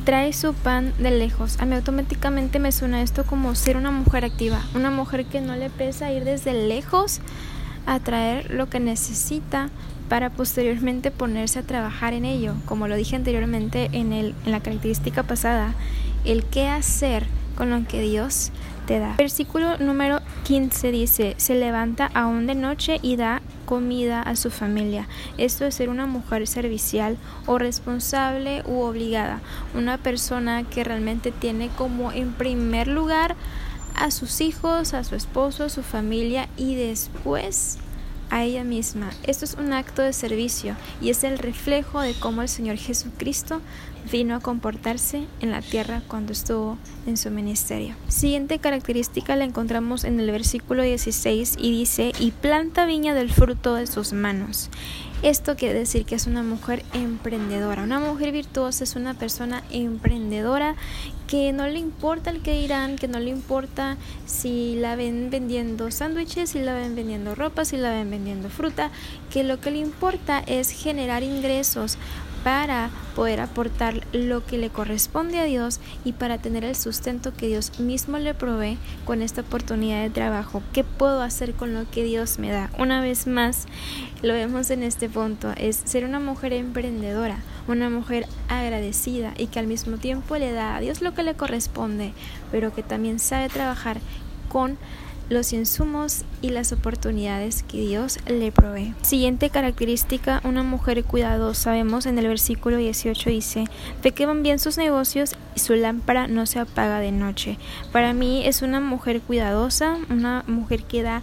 trae 0.04 0.32
su 0.32 0.54
pan 0.54 0.92
de 0.98 1.10
lejos. 1.10 1.58
A 1.60 1.64
mí 1.64 1.74
automáticamente 1.74 2.58
me 2.58 2.72
suena 2.72 3.02
esto 3.02 3.24
como 3.24 3.54
ser 3.54 3.76
una 3.76 3.90
mujer 3.90 4.24
activa, 4.24 4.60
una 4.74 4.90
mujer 4.90 5.24
que 5.24 5.40
no 5.40 5.56
le 5.56 5.70
pesa 5.70 6.12
ir 6.12 6.24
desde 6.24 6.52
lejos 6.52 7.20
a 7.86 7.98
traer 8.00 8.50
lo 8.50 8.68
que 8.68 8.80
necesita 8.80 9.70
para 10.08 10.30
posteriormente 10.30 11.10
ponerse 11.10 11.58
a 11.58 11.62
trabajar 11.62 12.12
en 12.12 12.24
ello, 12.24 12.54
como 12.66 12.88
lo 12.88 12.96
dije 12.96 13.16
anteriormente 13.16 13.88
en, 13.92 14.12
el, 14.12 14.34
en 14.44 14.52
la 14.52 14.60
característica 14.60 15.22
pasada, 15.22 15.74
el 16.24 16.44
qué 16.44 16.68
hacer 16.68 17.26
con 17.56 17.70
lo 17.70 17.86
que 17.86 18.00
Dios 18.00 18.50
te 18.86 18.98
da. 18.98 19.14
Versículo 19.16 19.78
número 19.78 20.20
15 20.44 20.90
dice, 20.90 21.34
se 21.38 21.54
levanta 21.54 22.10
aún 22.14 22.46
de 22.46 22.54
noche 22.54 22.98
y 23.02 23.16
da 23.16 23.42
comida 23.64 24.22
a 24.22 24.36
su 24.36 24.50
familia. 24.50 25.08
Esto 25.38 25.64
es 25.64 25.74
ser 25.74 25.88
una 25.88 26.06
mujer 26.06 26.46
servicial 26.46 27.16
o 27.46 27.58
responsable 27.58 28.62
u 28.66 28.80
obligada. 28.80 29.40
Una 29.74 29.98
persona 29.98 30.64
que 30.64 30.84
realmente 30.84 31.32
tiene 31.32 31.68
como 31.76 32.12
en 32.12 32.32
primer 32.32 32.88
lugar 32.88 33.36
a 33.94 34.10
sus 34.10 34.40
hijos, 34.40 34.92
a 34.92 35.04
su 35.04 35.14
esposo, 35.14 35.64
a 35.64 35.68
su 35.68 35.82
familia 35.82 36.48
y 36.56 36.74
después 36.74 37.78
a 38.34 38.42
ella 38.42 38.64
misma. 38.64 39.10
Esto 39.22 39.44
es 39.44 39.54
un 39.54 39.72
acto 39.72 40.02
de 40.02 40.12
servicio 40.12 40.74
y 41.00 41.10
es 41.10 41.22
el 41.22 41.38
reflejo 41.38 42.00
de 42.00 42.14
cómo 42.14 42.42
el 42.42 42.48
Señor 42.48 42.78
Jesucristo 42.78 43.60
vino 44.10 44.34
a 44.34 44.40
comportarse 44.40 45.28
en 45.40 45.52
la 45.52 45.62
tierra 45.62 46.02
cuando 46.08 46.32
estuvo 46.32 46.76
en 47.06 47.16
su 47.16 47.30
ministerio. 47.30 47.94
Siguiente 48.08 48.58
característica 48.58 49.36
la 49.36 49.44
encontramos 49.44 50.02
en 50.02 50.18
el 50.18 50.32
versículo 50.32 50.82
16 50.82 51.58
y 51.60 51.70
dice, 51.70 52.12
y 52.18 52.32
planta 52.32 52.86
viña 52.86 53.14
del 53.14 53.30
fruto 53.30 53.76
de 53.76 53.86
sus 53.86 54.12
manos. 54.12 54.68
Esto 55.24 55.56
quiere 55.56 55.78
decir 55.78 56.04
que 56.04 56.16
es 56.16 56.26
una 56.26 56.42
mujer 56.42 56.84
emprendedora. 56.92 57.82
Una 57.82 57.98
mujer 57.98 58.30
virtuosa 58.30 58.84
es 58.84 58.94
una 58.94 59.14
persona 59.14 59.64
emprendedora 59.70 60.76
que 61.26 61.50
no 61.54 61.66
le 61.66 61.78
importa 61.78 62.28
el 62.28 62.42
que 62.42 62.60
dirán, 62.60 62.96
que 62.96 63.08
no 63.08 63.18
le 63.18 63.30
importa 63.30 63.96
si 64.26 64.76
la 64.76 64.96
ven 64.96 65.30
vendiendo 65.30 65.90
sándwiches, 65.90 66.50
si 66.50 66.60
la 66.60 66.74
ven 66.74 66.94
vendiendo 66.94 67.34
ropa, 67.34 67.64
si 67.64 67.78
la 67.78 67.90
ven 67.90 68.10
vendiendo 68.10 68.50
fruta, 68.50 68.90
que 69.32 69.44
lo 69.44 69.60
que 69.62 69.70
le 69.70 69.78
importa 69.78 70.40
es 70.46 70.68
generar 70.68 71.22
ingresos 71.22 71.96
para 72.44 72.90
poder 73.16 73.40
aportar 73.40 74.06
lo 74.12 74.44
que 74.44 74.58
le 74.58 74.68
corresponde 74.68 75.38
a 75.38 75.44
Dios 75.44 75.80
y 76.04 76.12
para 76.12 76.38
tener 76.38 76.62
el 76.62 76.76
sustento 76.76 77.32
que 77.32 77.46
Dios 77.46 77.80
mismo 77.80 78.18
le 78.18 78.34
provee 78.34 78.78
con 79.06 79.22
esta 79.22 79.40
oportunidad 79.40 80.02
de 80.02 80.10
trabajo. 80.10 80.62
¿Qué 80.74 80.84
puedo 80.84 81.22
hacer 81.22 81.54
con 81.54 81.72
lo 81.72 81.90
que 81.90 82.04
Dios 82.04 82.38
me 82.38 82.52
da? 82.52 82.70
Una 82.78 83.00
vez 83.00 83.26
más, 83.26 83.66
lo 84.20 84.34
vemos 84.34 84.70
en 84.70 84.82
este 84.82 85.08
punto, 85.08 85.52
es 85.56 85.76
ser 85.84 86.04
una 86.04 86.20
mujer 86.20 86.52
emprendedora, 86.52 87.38
una 87.66 87.88
mujer 87.88 88.26
agradecida 88.48 89.32
y 89.38 89.46
que 89.46 89.58
al 89.58 89.66
mismo 89.66 89.96
tiempo 89.96 90.36
le 90.36 90.52
da 90.52 90.76
a 90.76 90.80
Dios 90.80 91.00
lo 91.00 91.14
que 91.14 91.22
le 91.22 91.34
corresponde, 91.34 92.12
pero 92.52 92.74
que 92.74 92.82
también 92.82 93.18
sabe 93.20 93.48
trabajar 93.48 94.00
con 94.50 94.76
los 95.28 95.52
insumos 95.52 96.24
y 96.42 96.50
las 96.50 96.72
oportunidades 96.72 97.62
que 97.62 97.78
Dios 97.78 98.18
le 98.26 98.52
provee. 98.52 98.94
Siguiente 99.02 99.50
característica, 99.50 100.40
una 100.44 100.62
mujer 100.62 101.04
cuidadosa. 101.04 101.72
Vemos 101.72 102.06
en 102.06 102.18
el 102.18 102.28
versículo 102.28 102.76
18 102.76 103.30
dice, 103.30 103.64
ve 104.02 104.12
que 104.12 104.26
van 104.26 104.42
bien 104.42 104.58
sus 104.58 104.78
negocios 104.78 105.34
y 105.54 105.60
su 105.60 105.74
lámpara 105.74 106.26
no 106.26 106.46
se 106.46 106.60
apaga 106.60 106.98
de 107.00 107.12
noche. 107.12 107.58
Para 107.92 108.12
mí 108.12 108.46
es 108.46 108.62
una 108.62 108.80
mujer 108.80 109.20
cuidadosa, 109.20 109.98
una 110.10 110.44
mujer 110.46 110.84
que 110.84 111.02
da 111.02 111.22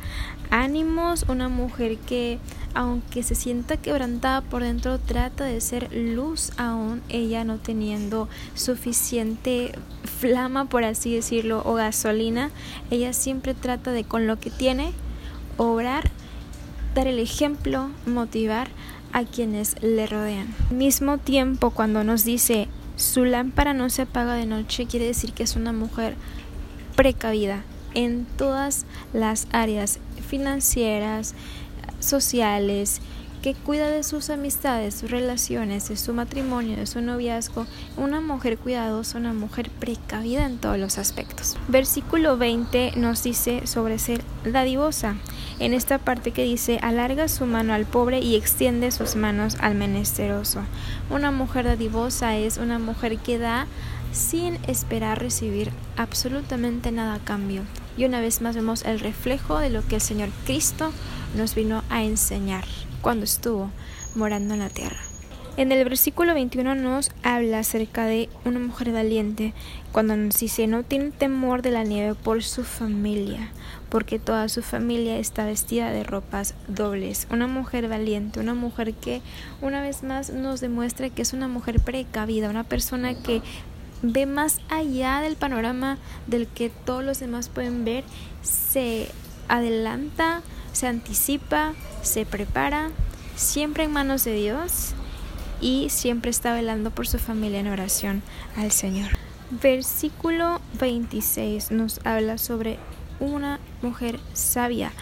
ánimos, 0.50 1.26
una 1.28 1.50
mujer 1.50 1.98
que 1.98 2.40
aunque 2.74 3.24
se 3.24 3.36
sienta 3.36 3.78
quebrantada 3.78 4.42
por 4.42 4.64
dentro, 4.64 5.00
trata 5.00 5.44
de 5.44 5.60
ser 5.60 5.94
luz 5.94 6.52
aún 6.58 7.02
ella 7.10 7.44
no 7.44 7.58
teniendo 7.58 8.30
suficiente 8.56 9.74
flama, 10.22 10.66
por 10.66 10.84
así 10.84 11.14
decirlo, 11.14 11.64
o 11.66 11.74
gasolina. 11.74 12.52
Ella 12.92 13.12
siempre 13.12 13.56
trata 13.56 13.92
de 13.92 14.04
con 14.04 14.28
lo 14.28 14.40
que 14.40 14.52
tiene 14.52 14.94
obrar, 15.58 16.10
dar 16.96 17.08
el 17.08 17.20
ejemplo, 17.20 17.90
motivar 18.06 18.70
a 19.12 19.24
quienes 19.24 19.82
le 19.82 20.06
rodean. 20.08 20.48
Al 20.70 20.78
mismo 20.78 21.18
tiempo, 21.18 21.72
cuando 21.72 22.04
nos 22.04 22.24
dice 22.24 22.68
su 22.96 23.26
lámpara 23.26 23.74
no 23.74 23.90
se 23.90 24.04
apaga 24.04 24.36
de 24.36 24.46
noche, 24.46 24.86
quiere 24.86 25.08
decir 25.08 25.34
que 25.34 25.44
es 25.44 25.56
una 25.56 25.74
mujer 25.74 26.16
precavida 26.96 27.64
en 27.96 28.26
todas 28.38 28.86
las 29.12 29.48
áreas 29.52 30.00
financieras, 30.30 31.34
sociales, 32.00 33.02
que 33.42 33.56
cuida 33.56 33.90
de 33.90 34.04
sus 34.04 34.30
amistades, 34.30 34.96
sus 34.96 35.10
relaciones, 35.10 35.90
de 35.90 35.98
su 35.98 36.14
matrimonio, 36.14 36.78
de 36.78 36.86
su 36.86 37.02
noviazgo, 37.02 37.66
una 37.98 38.22
mujer 38.22 38.58
cuidadosa, 38.58 39.18
una 39.18 39.34
mujer 39.34 39.70
precavida 39.72 40.46
en 40.46 40.58
todos 40.58 40.78
los 40.78 40.98
aspectos. 40.98 41.58
Versículo 41.68 42.38
20 42.38 42.94
nos 42.98 43.24
dice 43.24 43.66
sobre 43.66 43.98
ser 44.00 44.22
dadivosa. 44.46 45.16
En 45.60 45.74
esta 45.74 45.98
parte 45.98 46.32
que 46.32 46.44
dice, 46.44 46.80
alarga 46.82 47.28
su 47.28 47.46
mano 47.46 47.74
al 47.74 47.86
pobre 47.86 48.20
y 48.20 48.36
extiende 48.36 48.92
sus 48.92 49.16
manos 49.16 49.58
al 49.60 49.76
menesteroso. 49.76 50.62
Una 51.10 51.32
mujer 51.32 51.66
dadivosa 51.66 52.38
es 52.38 52.58
una 52.58 52.80
mujer 52.80 53.18
que 53.18 53.38
da 53.38 53.68
sin 54.12 54.60
esperar 54.68 55.20
recibir 55.20 55.72
absolutamente 55.98 56.92
nada 56.92 57.16
a 57.16 57.20
cambio. 57.20 57.64
Y 57.98 58.06
una 58.06 58.22
vez 58.22 58.42
más 58.42 58.56
vemos 58.56 58.84
el 58.86 59.00
reflejo 59.00 59.60
de 59.60 59.70
lo 59.70 59.86
que 59.88 59.96
el 59.96 60.02
Señor 60.02 60.30
Cristo 60.46 60.92
nos 61.36 61.56
vino 61.56 61.84
a 61.90 62.04
enseñar 62.04 62.66
cuando 63.02 63.26
estuvo 63.26 63.70
morando 64.16 64.54
en 64.54 64.60
la 64.60 64.70
tierra. 64.70 64.98
En 65.58 65.74
el 65.74 65.84
versículo 65.84 66.34
21 66.34 66.76
nos 66.76 67.12
habla 67.24 67.60
acerca 67.60 68.06
de 68.06 68.30
una 68.46 68.60
mujer 68.60 68.94
valiente 68.94 69.54
cuando 69.92 70.16
nos 70.16 70.40
dice 70.40 70.66
no 70.66 70.84
tiene 70.84 71.12
temor 71.12 71.62
de 71.62 71.72
la 71.72 71.84
nieve 71.84 72.16
por 72.16 72.42
su 72.42 72.64
familia, 72.64 73.52
porque 73.90 74.18
toda 74.18 74.48
su 74.48 74.62
familia 74.62 75.18
está 75.18 75.44
vestida 75.44 75.92
de 75.92 76.06
ropas 76.06 76.56
dobles. 76.70 77.28
Una 77.32 77.48
mujer 77.48 77.90
valiente, 77.90 78.40
una 78.40 78.54
mujer 78.54 78.94
que 78.94 79.22
una 79.62 79.82
vez 79.82 80.04
más 80.04 80.30
nos 80.30 80.62
demuestra 80.62 81.10
que 81.10 81.22
es 81.22 81.34
una 81.34 81.50
mujer 81.50 81.82
precavida, 81.82 82.50
una 82.50 82.64
persona 82.64 83.14
que 83.22 83.42
ve 84.02 84.26
más 84.26 84.62
allá 84.70 85.20
del 85.20 85.36
panorama 85.36 85.98
del 86.28 86.48
que 86.48 86.70
todos 86.70 87.04
los 87.04 87.20
demás 87.20 87.50
pueden 87.50 87.84
ver, 87.84 88.06
se 88.42 89.10
adelanta, 89.52 90.42
se 90.72 90.88
anticipa, 90.88 91.74
se 92.02 92.26
prepara, 92.26 92.90
siempre 93.36 93.84
en 93.84 93.92
manos 93.92 94.24
de 94.24 94.34
Dios 94.34 94.94
y 95.60 95.90
siempre 95.90 96.32
está 96.32 96.56
velando 96.56 96.90
por 96.90 97.08
su 97.08 97.20
familia 97.20 97.60
en 97.60 97.68
oración 97.68 98.24
al 98.56 98.72
Señor. 98.72 99.12
Versículo 99.62 100.62
26 100.80 101.72
nos 101.72 102.00
habla 102.06 102.38
sobre 102.38 102.80
una 103.20 103.60
mujer 103.82 104.20
sabia. 104.34 104.94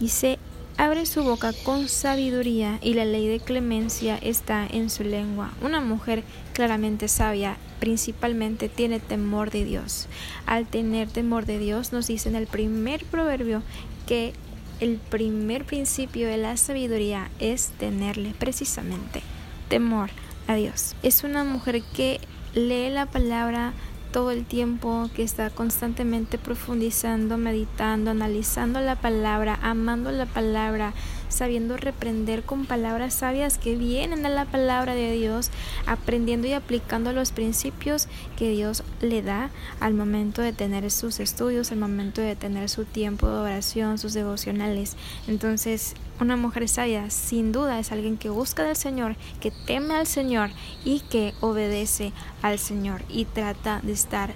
Dice, 0.00 0.38
abre 0.78 1.06
su 1.06 1.24
boca 1.24 1.52
con 1.64 1.88
sabiduría 1.88 2.78
y 2.80 2.94
la 2.94 3.04
ley 3.04 3.26
de 3.26 3.40
clemencia 3.40 4.16
está 4.16 4.64
en 4.64 4.90
su 4.90 5.02
lengua. 5.02 5.50
Una 5.60 5.80
mujer 5.80 6.22
claramente 6.54 7.08
sabia 7.08 7.56
principalmente 7.80 8.68
tiene 8.68 9.00
temor 9.00 9.50
de 9.50 9.64
Dios. 9.64 10.06
Al 10.46 10.66
tener 10.66 11.08
temor 11.08 11.46
de 11.46 11.58
Dios 11.58 11.92
nos 11.92 12.06
dice 12.06 12.28
en 12.28 12.36
el 12.36 12.46
primer 12.46 13.04
proverbio 13.04 13.62
que 14.06 14.32
el 14.78 14.98
primer 14.98 15.64
principio 15.64 16.28
de 16.28 16.36
la 16.36 16.56
sabiduría 16.56 17.28
es 17.40 17.70
tenerle 17.78 18.32
precisamente 18.38 19.22
temor 19.68 20.10
a 20.46 20.54
Dios. 20.54 20.94
Es 21.02 21.24
una 21.24 21.42
mujer 21.42 21.82
que 21.92 22.20
lee 22.54 22.88
la 22.88 23.06
palabra 23.06 23.72
todo 24.12 24.30
el 24.30 24.44
tiempo, 24.44 25.10
que 25.14 25.22
está 25.22 25.50
constantemente 25.50 26.38
profundizando, 26.38 27.36
meditando, 27.38 28.10
analizando 28.10 28.80
la 28.80 28.96
palabra, 28.96 29.58
amando 29.62 30.10
la 30.10 30.26
palabra, 30.26 30.92
sabiendo 31.28 31.76
reprender 31.76 32.42
con 32.42 32.66
palabras 32.66 33.14
sabias 33.14 33.58
que 33.58 33.76
vienen 33.76 34.22
de 34.22 34.28
la 34.28 34.44
palabra 34.44 34.94
de 34.94 35.12
Dios, 35.12 35.50
aprendiendo 35.86 36.46
y 36.46 36.52
aplicando 36.52 37.12
los 37.12 37.32
principios 37.32 38.08
que 38.36 38.50
Dios 38.50 38.82
le 39.00 39.22
da 39.22 39.50
al 39.80 39.94
momento 39.94 40.42
de 40.42 40.52
tener 40.52 40.90
sus 40.90 41.20
estudios, 41.20 41.72
al 41.72 41.78
momento 41.78 42.20
de 42.20 42.36
tener 42.36 42.68
su 42.68 42.84
tiempo 42.84 43.28
de 43.28 43.36
oración, 43.36 43.98
sus 43.98 44.14
devocionales. 44.14 44.96
Entonces, 45.26 45.94
una 46.20 46.36
mujer 46.36 46.68
sabia 46.68 47.10
sin 47.10 47.52
duda 47.52 47.78
es 47.78 47.92
alguien 47.92 48.16
que 48.16 48.28
busca 48.28 48.64
del 48.64 48.76
Señor, 48.76 49.16
que 49.40 49.52
teme 49.52 49.94
al 49.94 50.06
Señor 50.06 50.50
y 50.84 51.00
que 51.00 51.32
obedece 51.40 52.12
al 52.42 52.58
Señor 52.58 53.02
y 53.08 53.24
trata 53.24 53.80
de 53.82 53.92
estar 53.92 54.34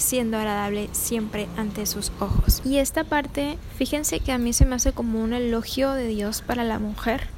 siendo 0.00 0.38
agradable 0.38 0.88
siempre 0.92 1.46
ante 1.56 1.86
sus 1.86 2.10
ojos. 2.20 2.62
Y 2.64 2.78
esta 2.78 3.04
parte, 3.04 3.58
fíjense 3.76 4.20
que 4.20 4.32
a 4.32 4.38
mí 4.38 4.52
se 4.52 4.66
me 4.66 4.76
hace 4.76 4.92
como 4.92 5.22
un 5.22 5.32
elogio 5.32 5.92
de 5.92 6.08
Dios 6.08 6.42
para 6.42 6.64
la 6.64 6.78
mujer. 6.78 7.28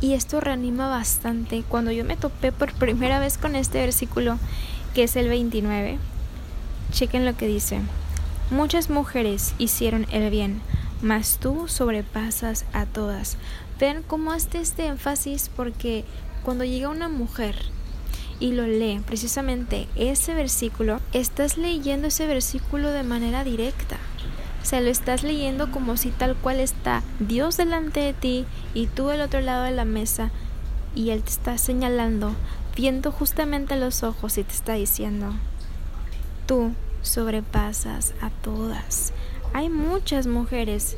Y 0.00 0.14
esto 0.14 0.40
reanima 0.40 0.88
bastante. 0.88 1.62
Cuando 1.68 1.92
yo 1.92 2.04
me 2.04 2.16
topé 2.16 2.50
por 2.50 2.72
primera 2.74 3.20
vez 3.20 3.38
con 3.38 3.54
este 3.54 3.78
versículo, 3.78 4.38
que 4.94 5.04
es 5.04 5.16
el 5.16 5.28
29, 5.28 5.98
chequen 6.90 7.24
lo 7.24 7.36
que 7.36 7.46
dice. 7.46 7.80
Muchas 8.50 8.90
mujeres 8.90 9.54
hicieron 9.58 10.06
el 10.10 10.28
bien, 10.30 10.60
mas 11.00 11.38
tú 11.40 11.68
sobrepasas 11.68 12.64
a 12.72 12.86
todas. 12.86 13.36
Vean 13.78 14.02
cómo 14.02 14.32
hace 14.32 14.60
este 14.60 14.86
énfasis 14.86 15.50
porque 15.54 16.04
cuando 16.42 16.64
llega 16.64 16.88
una 16.88 17.08
mujer 17.08 17.56
y 18.42 18.50
lo 18.50 18.66
lee 18.66 19.00
precisamente 19.06 19.86
ese 19.94 20.34
versículo, 20.34 20.98
estás 21.12 21.58
leyendo 21.58 22.08
ese 22.08 22.26
versículo 22.26 22.90
de 22.90 23.04
manera 23.04 23.44
directa. 23.44 23.98
O 24.60 24.64
sea, 24.64 24.80
lo 24.80 24.90
estás 24.90 25.22
leyendo 25.22 25.70
como 25.70 25.96
si 25.96 26.10
tal 26.10 26.34
cual 26.34 26.58
está 26.58 27.04
Dios 27.20 27.56
delante 27.56 28.00
de 28.00 28.12
ti 28.12 28.44
y 28.74 28.88
tú 28.88 29.06
del 29.06 29.20
otro 29.20 29.40
lado 29.40 29.62
de 29.62 29.70
la 29.70 29.84
mesa 29.84 30.32
y 30.96 31.10
Él 31.10 31.22
te 31.22 31.30
está 31.30 31.56
señalando, 31.56 32.34
viendo 32.74 33.12
justamente 33.12 33.76
los 33.76 34.02
ojos 34.02 34.36
y 34.38 34.42
te 34.42 34.54
está 34.54 34.72
diciendo, 34.72 35.34
tú 36.46 36.72
sobrepasas 37.00 38.12
a 38.20 38.30
todas. 38.30 39.12
Hay 39.52 39.68
muchas 39.68 40.26
mujeres 40.26 40.96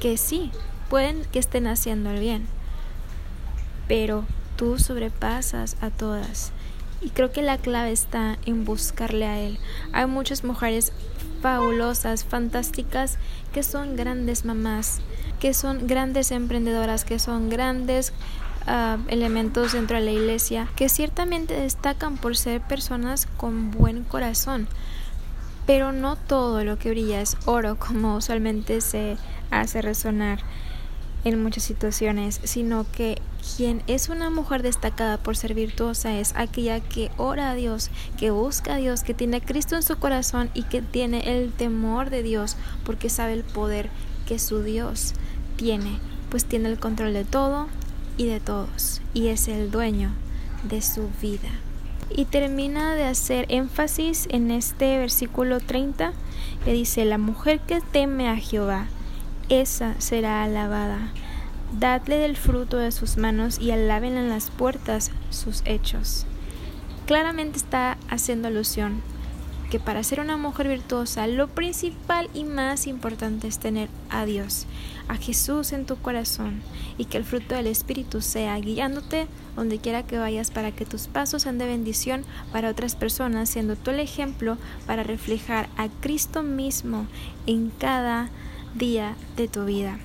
que 0.00 0.16
sí, 0.16 0.50
pueden 0.90 1.24
que 1.26 1.38
estén 1.38 1.68
haciendo 1.68 2.10
el 2.10 2.18
bien, 2.18 2.48
pero 3.86 4.24
tú 4.56 4.80
sobrepasas 4.80 5.76
a 5.80 5.90
todas. 5.90 6.52
Y 7.02 7.10
creo 7.10 7.32
que 7.32 7.42
la 7.42 7.58
clave 7.58 7.92
está 7.92 8.38
en 8.46 8.64
buscarle 8.64 9.26
a 9.26 9.40
Él. 9.40 9.58
Hay 9.92 10.06
muchas 10.06 10.44
mujeres 10.44 10.92
fabulosas, 11.42 12.24
fantásticas, 12.24 13.18
que 13.52 13.62
son 13.64 13.96
grandes 13.96 14.44
mamás, 14.44 15.00
que 15.40 15.52
son 15.52 15.88
grandes 15.88 16.30
emprendedoras, 16.30 17.04
que 17.04 17.18
son 17.18 17.50
grandes 17.50 18.12
ah, 18.66 18.98
elementos 19.08 19.72
dentro 19.72 19.98
de 19.98 20.04
la 20.04 20.12
iglesia, 20.12 20.68
que 20.76 20.88
ciertamente 20.88 21.54
destacan 21.54 22.16
por 22.16 22.36
ser 22.36 22.60
personas 22.60 23.26
con 23.36 23.72
buen 23.72 24.04
corazón. 24.04 24.68
Pero 25.66 25.92
no 25.92 26.16
todo 26.16 26.64
lo 26.64 26.78
que 26.78 26.90
brilla 26.90 27.20
es 27.20 27.36
oro, 27.44 27.76
como 27.76 28.16
usualmente 28.16 28.80
se 28.80 29.16
hace 29.50 29.82
resonar 29.82 30.38
en 31.24 31.42
muchas 31.42 31.64
situaciones, 31.64 32.40
sino 32.44 32.86
que 32.90 33.20
quien 33.56 33.82
es 33.86 34.08
una 34.08 34.30
mujer 34.30 34.62
destacada 34.62 35.18
por 35.18 35.36
ser 35.36 35.54
virtuosa 35.54 36.18
es 36.18 36.32
aquella 36.36 36.80
que 36.80 37.10
ora 37.16 37.50
a 37.50 37.54
Dios, 37.54 37.90
que 38.18 38.30
busca 38.30 38.74
a 38.74 38.78
Dios, 38.78 39.02
que 39.02 39.14
tiene 39.14 39.38
a 39.38 39.40
Cristo 39.40 39.76
en 39.76 39.82
su 39.82 39.98
corazón 39.98 40.50
y 40.54 40.62
que 40.64 40.82
tiene 40.82 41.38
el 41.38 41.52
temor 41.52 42.10
de 42.10 42.22
Dios 42.22 42.56
porque 42.84 43.08
sabe 43.08 43.34
el 43.34 43.44
poder 43.44 43.90
que 44.26 44.38
su 44.38 44.62
Dios 44.62 45.14
tiene, 45.56 45.98
pues 46.30 46.44
tiene 46.44 46.68
el 46.68 46.78
control 46.78 47.12
de 47.12 47.24
todo 47.24 47.68
y 48.16 48.26
de 48.26 48.40
todos 48.40 49.00
y 49.14 49.28
es 49.28 49.48
el 49.48 49.70
dueño 49.70 50.10
de 50.68 50.82
su 50.82 51.08
vida. 51.20 51.50
Y 52.14 52.26
termina 52.26 52.94
de 52.94 53.04
hacer 53.04 53.46
énfasis 53.48 54.26
en 54.30 54.50
este 54.50 54.98
versículo 54.98 55.60
30 55.60 56.12
que 56.64 56.72
dice, 56.72 57.04
la 57.04 57.18
mujer 57.18 57.60
que 57.60 57.80
teme 57.80 58.28
a 58.28 58.36
Jehová, 58.36 58.86
esa 59.60 59.94
será 60.00 60.42
alabada. 60.42 61.12
Dadle 61.78 62.16
del 62.16 62.36
fruto 62.36 62.78
de 62.78 62.90
sus 62.90 63.18
manos 63.18 63.58
y 63.58 63.70
alaben 63.70 64.16
en 64.16 64.30
las 64.30 64.50
puertas 64.50 65.10
sus 65.28 65.62
hechos. 65.66 66.24
Claramente 67.06 67.58
está 67.58 67.98
haciendo 68.08 68.48
alusión 68.48 69.02
que 69.70 69.78
para 69.78 70.02
ser 70.04 70.20
una 70.20 70.36
mujer 70.36 70.68
virtuosa 70.68 71.26
lo 71.26 71.48
principal 71.48 72.30
y 72.34 72.44
más 72.44 72.86
importante 72.86 73.46
es 73.46 73.58
tener 73.58 73.88
a 74.10 74.24
Dios, 74.24 74.66
a 75.08 75.16
Jesús 75.16 75.72
en 75.72 75.86
tu 75.86 75.96
corazón 75.96 76.62
y 76.96 77.06
que 77.06 77.18
el 77.18 77.24
fruto 77.24 77.54
del 77.54 77.66
Espíritu 77.66 78.22
sea 78.22 78.58
guiándote 78.58 79.26
donde 79.56 79.78
quiera 79.78 80.02
que 80.02 80.18
vayas 80.18 80.50
para 80.50 80.72
que 80.72 80.86
tus 80.86 81.08
pasos 81.08 81.42
sean 81.42 81.58
de 81.58 81.66
bendición 81.66 82.24
para 82.52 82.70
otras 82.70 82.96
personas, 82.96 83.50
siendo 83.50 83.76
tú 83.76 83.90
el 83.90 84.00
ejemplo 84.00 84.56
para 84.86 85.02
reflejar 85.02 85.68
a 85.76 85.88
Cristo 86.00 86.42
mismo 86.42 87.06
en 87.46 87.70
cada 87.70 88.30
día 88.74 89.16
de 89.36 89.48
tu 89.48 89.64
vida 89.64 89.98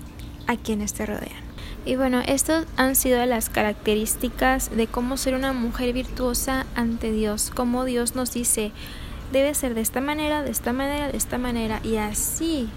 a 0.47 0.55
quienes 0.55 0.93
te 0.93 1.05
rodean. 1.05 1.47
Y 1.86 1.95
bueno, 1.95 2.21
estas 2.25 2.65
han 2.75 2.95
sido 2.95 3.25
las 3.25 3.50
características 3.50 4.75
de 4.75 4.88
cómo 4.88 5.15
ser 5.15 5.36
una 5.36 5.53
mujer 5.53 5.93
virtuosa 5.93 6.65
ante 6.75 7.12
Dios, 7.12 7.50
como 7.53 7.86
Dios 7.86 8.13
nos 8.13 8.33
dice, 8.33 8.71
debe 9.31 9.53
ser 9.53 9.74
de 9.74 9.81
esta 9.81 10.01
manera, 10.01 10.43
de 10.43 10.51
esta 10.51 10.74
manera, 10.74 11.09
de 11.09 11.17
esta 11.17 11.38
manera, 11.38 11.79
y 11.83 11.95
así 11.95 12.69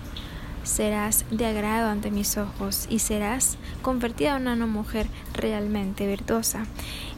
serás 0.63 1.25
de 1.31 1.47
agrado 1.47 1.89
ante 1.89 2.11
mis 2.11 2.37
ojos 2.37 2.87
y 2.89 3.01
serás 3.01 3.57
convertida 3.83 4.37
en 4.37 4.47
una 4.47 4.67
mujer 4.67 5.07
realmente 5.35 6.07
virtuosa. 6.07 6.67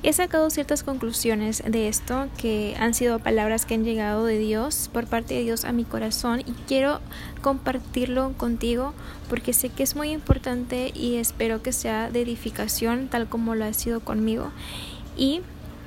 He 0.05 0.13
sacado 0.13 0.51
ciertas 0.51 0.83
conclusiones 0.83 1.63
de 1.65 1.87
esto 1.87 2.29
que 2.37 2.75
han 2.77 2.93
sido 2.93 3.21
palabras 3.21 3.65
que 3.65 3.75
han 3.75 3.85
llegado 3.85 4.25
de 4.25 4.37
Dios, 4.37 4.91
por 4.93 5.07
parte 5.07 5.35
de 5.35 5.43
Dios 5.45 5.65
a 5.65 5.71
mi 5.71 5.85
corazón 5.85 6.41
y 6.41 6.53
quiero 6.67 7.01
compartirlo 7.41 8.33
contigo 8.37 8.95
porque 9.29 9.53
sé 9.53 9.69
que 9.69 9.85
es 9.85 9.95
muy 9.95 10.11
importante 10.11 10.91
y 10.93 11.17
espero 11.17 11.63
que 11.63 11.73
sea 11.73 12.11
de 12.11 12.23
edificación 12.23 13.07
tal 13.07 13.29
como 13.29 13.55
lo 13.55 13.65
ha 13.65 13.73
sido 13.75 14.01
conmigo. 14.01 14.51
Y 15.17 15.43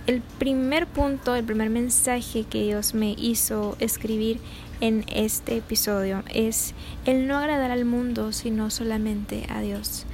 el 0.07 0.21
primer 0.21 0.87
punto, 0.87 1.35
el 1.35 1.43
primer 1.43 1.69
mensaje 1.69 2.45
que 2.45 2.63
Dios 2.63 2.93
me 2.93 3.15
hizo 3.17 3.75
escribir 3.81 4.39
en 4.79 5.03
este 5.11 5.57
episodio 5.57 6.23
es 6.33 6.73
el 7.05 7.27
no 7.27 7.37
agradar 7.37 7.71
al 7.71 7.83
mundo, 7.83 8.31
sino 8.31 8.69
solamente 8.69 9.45
a 9.49 9.59
Dios. 9.59 10.05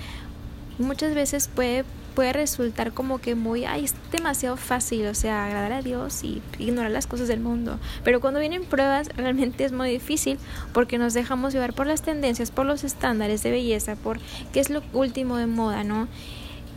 Muchas 0.79 1.13
veces 1.13 1.47
puede, 1.47 1.83
puede 2.11 2.33
resultar 2.33 2.93
como 2.93 3.19
que 3.19 3.35
muy, 3.35 3.65
ay, 3.65 3.85
es 3.85 3.95
demasiado 4.11 4.57
fácil, 4.57 5.07
o 5.07 5.15
sea, 5.15 5.45
agradar 5.45 5.73
a 5.73 5.81
Dios 5.81 6.23
y 6.23 6.41
ignorar 6.59 6.91
las 6.91 7.07
cosas 7.07 7.27
del 7.27 7.39
mundo. 7.39 7.79
Pero 8.03 8.21
cuando 8.21 8.39
vienen 8.39 8.63
pruebas, 8.63 9.09
realmente 9.17 9.63
es 9.63 9.71
muy 9.71 9.89
difícil 9.89 10.37
porque 10.73 10.97
nos 10.97 11.13
dejamos 11.13 11.53
llevar 11.53 11.73
por 11.73 11.87
las 11.87 12.01
tendencias, 12.01 12.51
por 12.51 12.65
los 12.65 12.83
estándares 12.83 13.43
de 13.43 13.51
belleza, 13.51 13.95
por 13.95 14.19
qué 14.53 14.59
es 14.59 14.69
lo 14.69 14.83
último 14.93 15.37
de 15.37 15.47
moda, 15.47 15.83
¿no? 15.83 16.07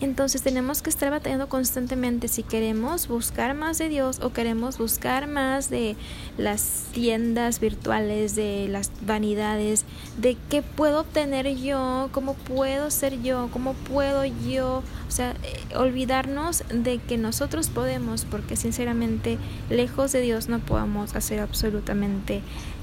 Entonces 0.00 0.42
tenemos 0.42 0.82
que 0.82 0.90
estar 0.90 1.10
batallando 1.10 1.48
constantemente 1.48 2.28
si 2.28 2.42
queremos 2.42 3.08
buscar 3.08 3.54
más 3.54 3.78
de 3.78 3.88
Dios 3.88 4.20
o 4.20 4.32
queremos 4.32 4.76
buscar 4.76 5.26
más 5.26 5.70
de 5.70 5.96
las 6.36 6.86
tiendas 6.92 7.60
virtuales, 7.60 8.34
de 8.34 8.66
las 8.68 8.90
vanidades, 9.02 9.84
de 10.18 10.36
qué 10.50 10.62
puedo 10.62 11.00
obtener 11.00 11.56
yo, 11.56 12.10
cómo 12.12 12.34
puedo 12.34 12.90
ser 12.90 13.22
yo, 13.22 13.48
cómo 13.52 13.74
puedo 13.74 14.24
yo, 14.24 14.82
o 15.08 15.10
sea, 15.10 15.30
eh, 15.42 15.76
olvidarnos 15.76 16.64
de 16.68 16.98
que 16.98 17.16
nosotros 17.16 17.68
podemos, 17.68 18.24
porque 18.24 18.56
sinceramente 18.56 19.38
lejos 19.70 20.12
de 20.12 20.20
Dios 20.20 20.48
no 20.48 20.58
podemos 20.58 21.14
hacer 21.14 21.40
absolutamente 21.40 22.42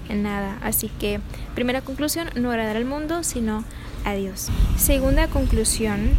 nada. 0.09 0.57
Así 0.61 0.89
que, 0.99 1.19
primera 1.55 1.81
conclusión, 1.81 2.29
no 2.35 2.51
agradar 2.51 2.77
al 2.77 2.85
mundo, 2.85 3.23
sino 3.23 3.63
a 4.05 4.13
Dios. 4.13 4.49
Segunda 4.77 5.27
conclusión, 5.27 6.11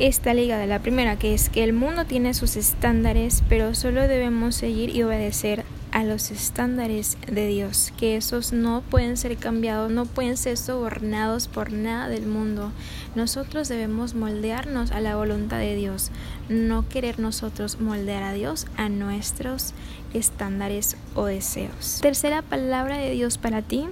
esta 0.00 0.32
liga 0.32 0.56
de 0.56 0.66
la 0.66 0.78
primera, 0.78 1.16
que 1.16 1.34
es 1.34 1.50
que 1.50 1.62
el 1.62 1.74
mundo 1.74 2.06
tiene 2.06 2.32
sus 2.32 2.56
estándares, 2.56 3.42
pero 3.50 3.74
solo 3.74 4.08
debemos 4.08 4.54
seguir 4.54 4.96
y 4.96 5.02
obedecer 5.02 5.64
a 5.92 6.04
los 6.04 6.30
estándares 6.30 7.18
de 7.30 7.46
Dios, 7.46 7.92
que 7.98 8.16
esos 8.16 8.54
no 8.54 8.80
pueden 8.80 9.18
ser 9.18 9.36
cambiados, 9.36 9.90
no 9.90 10.06
pueden 10.06 10.38
ser 10.38 10.56
sobornados 10.56 11.48
por 11.48 11.72
nada 11.72 12.08
del 12.08 12.26
mundo. 12.26 12.72
Nosotros 13.14 13.68
debemos 13.68 14.14
moldearnos 14.14 14.90
a 14.90 15.00
la 15.00 15.16
voluntad 15.16 15.58
de 15.58 15.76
Dios, 15.76 16.10
no 16.48 16.88
querer 16.88 17.18
nosotros 17.18 17.78
moldear 17.78 18.22
a 18.22 18.32
Dios 18.32 18.68
a 18.78 18.88
nuestros 18.88 19.74
estándares 20.14 20.96
o 21.14 21.26
deseos. 21.26 21.98
Tercera 22.00 22.40
palabra 22.40 22.96
de 22.96 23.10
Dios 23.10 23.36
para 23.36 23.60
ti 23.60 23.84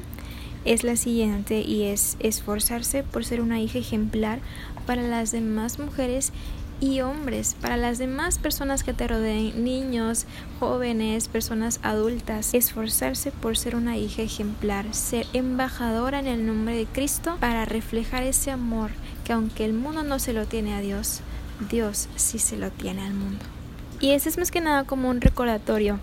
es 0.64 0.84
la 0.84 0.96
siguiente 0.96 1.60
y 1.60 1.84
es 1.84 2.16
esforzarse 2.20 3.02
por 3.02 3.24
ser 3.24 3.40
una 3.40 3.60
hija 3.60 3.78
ejemplar 3.78 4.40
para 4.88 5.02
las 5.02 5.32
demás 5.32 5.78
mujeres 5.78 6.32
y 6.80 7.02
hombres, 7.02 7.56
para 7.60 7.76
las 7.76 7.98
demás 7.98 8.38
personas 8.38 8.82
que 8.82 8.94
te 8.94 9.06
rodeen, 9.06 9.62
niños, 9.62 10.24
jóvenes, 10.60 11.28
personas 11.28 11.78
adultas, 11.82 12.54
esforzarse 12.54 13.30
por 13.30 13.58
ser 13.58 13.76
una 13.76 13.98
hija 13.98 14.22
ejemplar, 14.22 14.94
ser 14.94 15.26
embajadora 15.34 16.20
en 16.20 16.26
el 16.26 16.46
nombre 16.46 16.74
de 16.74 16.86
Cristo 16.86 17.36
para 17.38 17.66
reflejar 17.66 18.22
ese 18.22 18.50
amor 18.50 18.90
que 19.26 19.34
aunque 19.34 19.66
el 19.66 19.74
mundo 19.74 20.04
no 20.04 20.18
se 20.18 20.32
lo 20.32 20.46
tiene 20.46 20.72
a 20.72 20.80
Dios, 20.80 21.20
Dios 21.68 22.08
sí 22.16 22.38
se 22.38 22.56
lo 22.56 22.70
tiene 22.70 23.02
al 23.02 23.12
mundo. 23.12 23.44
Y 24.00 24.12
ese 24.12 24.30
es 24.30 24.38
más 24.38 24.50
que 24.50 24.62
nada 24.62 24.84
como 24.84 25.10
un 25.10 25.20
recordatorio, 25.20 26.00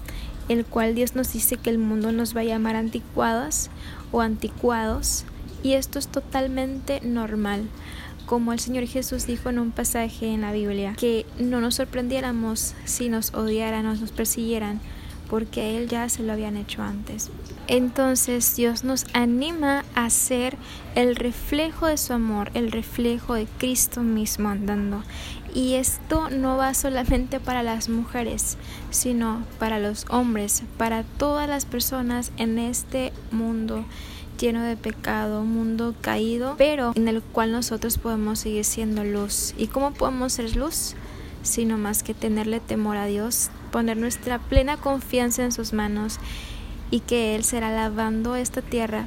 el 0.47 0.63
cual 0.63 0.93
Dios 0.93 1.15
nos 1.15 1.33
dice 1.33 1.57
que 1.57 1.71
el 1.71 1.79
mundo 1.79 2.11
nos 2.11 2.37
va 2.37 2.41
a 2.41 2.43
llamar 2.43 2.75
anticuadas 2.75 3.71
o 4.11 4.21
anticuados, 4.21 5.25
y 5.63 5.73
esto 5.73 5.97
es 5.97 6.07
totalmente 6.07 7.01
normal 7.01 7.67
como 8.25 8.53
el 8.53 8.59
Señor 8.59 8.85
Jesús 8.87 9.27
dijo 9.27 9.49
en 9.49 9.59
un 9.59 9.71
pasaje 9.71 10.27
en 10.33 10.41
la 10.41 10.51
Biblia, 10.51 10.93
que 10.97 11.25
no 11.39 11.61
nos 11.61 11.75
sorprendiéramos 11.75 12.73
si 12.85 13.09
nos 13.09 13.33
odiaran 13.33 13.85
o 13.85 13.95
nos 13.95 14.11
persiguieran, 14.11 14.79
porque 15.29 15.61
a 15.61 15.65
Él 15.65 15.87
ya 15.87 16.07
se 16.09 16.23
lo 16.23 16.33
habían 16.33 16.57
hecho 16.57 16.81
antes. 16.81 17.31
Entonces 17.67 18.55
Dios 18.55 18.83
nos 18.83 19.05
anima 19.13 19.83
a 19.95 20.09
ser 20.09 20.57
el 20.93 21.15
reflejo 21.15 21.87
de 21.87 21.97
su 21.97 22.13
amor, 22.13 22.51
el 22.53 22.71
reflejo 22.71 23.33
de 23.33 23.47
Cristo 23.57 24.01
mismo 24.01 24.49
andando. 24.49 25.03
Y 25.53 25.75
esto 25.75 26.29
no 26.29 26.57
va 26.57 26.73
solamente 26.73 27.39
para 27.39 27.63
las 27.63 27.87
mujeres, 27.87 28.57
sino 28.91 29.43
para 29.57 29.79
los 29.79 30.05
hombres, 30.09 30.63
para 30.77 31.03
todas 31.03 31.47
las 31.47 31.65
personas 31.65 32.31
en 32.37 32.59
este 32.59 33.13
mundo 33.31 33.85
lleno 34.37 34.63
de 34.63 34.77
pecado, 34.77 35.41
un 35.41 35.53
mundo 35.53 35.95
caído, 36.01 36.55
pero 36.57 36.93
en 36.95 37.07
el 37.07 37.21
cual 37.21 37.51
nosotros 37.51 37.97
podemos 37.97 38.39
seguir 38.39 38.65
siendo 38.65 39.03
luz. 39.03 39.53
¿Y 39.57 39.67
cómo 39.67 39.93
podemos 39.93 40.33
ser 40.33 40.55
luz? 40.55 40.95
Sino 41.43 41.77
más 41.77 42.03
que 42.03 42.13
tenerle 42.13 42.59
temor 42.59 42.97
a 42.97 43.05
Dios, 43.05 43.49
poner 43.71 43.97
nuestra 43.97 44.39
plena 44.39 44.77
confianza 44.77 45.43
en 45.43 45.51
sus 45.51 45.73
manos 45.73 46.19
y 46.91 47.01
que 47.01 47.35
Él 47.35 47.43
será 47.43 47.71
lavando 47.71 48.35
esta 48.35 48.61
tierra 48.61 49.05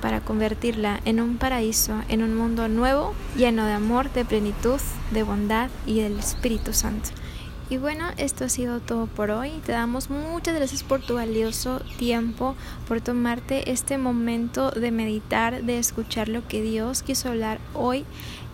para 0.00 0.20
convertirla 0.20 1.00
en 1.04 1.20
un 1.20 1.36
paraíso, 1.36 1.94
en 2.08 2.22
un 2.22 2.34
mundo 2.34 2.68
nuevo, 2.68 3.14
lleno 3.36 3.66
de 3.66 3.72
amor, 3.72 4.12
de 4.12 4.24
plenitud, 4.24 4.80
de 5.10 5.22
bondad 5.22 5.68
y 5.86 6.00
del 6.00 6.18
Espíritu 6.18 6.72
Santo. 6.72 7.10
Y 7.70 7.78
bueno, 7.78 8.06
esto 8.16 8.46
ha 8.46 8.48
sido 8.48 8.80
todo 8.80 9.06
por 9.06 9.30
hoy. 9.30 9.52
Te 9.64 9.70
damos 9.70 10.10
muchas 10.10 10.56
gracias 10.56 10.82
por 10.82 11.00
tu 11.00 11.14
valioso 11.14 11.80
tiempo, 11.98 12.56
por 12.88 13.00
tomarte 13.00 13.70
este 13.70 13.96
momento 13.96 14.72
de 14.72 14.90
meditar, 14.90 15.62
de 15.62 15.78
escuchar 15.78 16.28
lo 16.28 16.46
que 16.48 16.62
Dios 16.62 17.04
quiso 17.04 17.28
hablar 17.28 17.60
hoy 17.72 18.04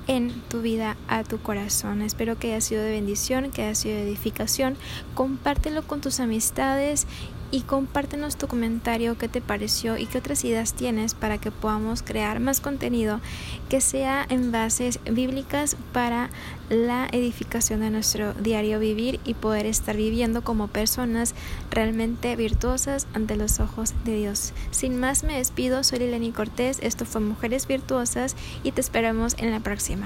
en 0.07 0.43
tu 0.51 0.61
vida 0.61 0.99
a 1.09 1.25
tu 1.25 1.39
corazón. 1.39 2.03
Espero 2.03 2.39
que 2.39 2.49
haya 2.49 2.61
sido 2.61 2.83
de 2.83 2.91
bendición, 2.91 3.51
que 3.51 3.63
haya 3.63 3.75
sido 3.75 3.97
de 3.97 4.03
edificación. 4.03 4.77
Compártelo 5.15 5.87
con 5.87 6.03
tus 6.03 6.21
amistades 6.21 7.07
y 7.57 7.63
compártenos 7.63 8.37
tu 8.37 8.49
comentario, 8.49 9.17
qué 9.17 9.29
te 9.29 9.41
pareció 9.41 9.97
y 9.97 10.05
qué 10.05 10.19
otras 10.19 10.45
ideas 10.45 10.75
tienes 10.75 11.15
para 11.15 11.39
que 11.39 11.51
podamos 11.51 12.03
crear 12.03 12.39
más 12.39 12.61
contenido 12.61 13.19
que 13.71 13.81
sea 13.81 14.27
en 14.29 14.53
bases 14.53 15.01
bíblicas 15.11 15.75
para 15.95 16.29
la 16.69 17.09
edificación 17.13 17.81
de 17.81 17.89
nuestro 17.89 18.35
diario 18.35 18.79
vivir 18.79 19.21
y 19.25 19.33
poder 19.33 19.65
estar 19.65 19.97
viviendo 19.97 20.45
como 20.45 20.69
personas 20.69 21.35
realmente 21.71 22.37
virtuosas 22.37 23.07
ante 23.15 23.37
los 23.37 23.59
ojos 23.59 23.95
de 24.05 24.17
Dios. 24.17 24.53
Sin 24.71 25.01
más 25.01 25.25
me 25.25 25.39
despido, 25.39 25.83
soy 25.83 26.01
Lileni 26.01 26.33
Cortés, 26.33 26.79
esto 26.83 27.07
fue 27.07 27.23
Mujeres 27.23 27.67
Virtuosas 27.67 28.37
y 28.65 28.73
te 28.73 28.83
esperamos 28.83 29.35
en 29.39 29.51
la 29.51 29.61
próxima. 29.61 30.05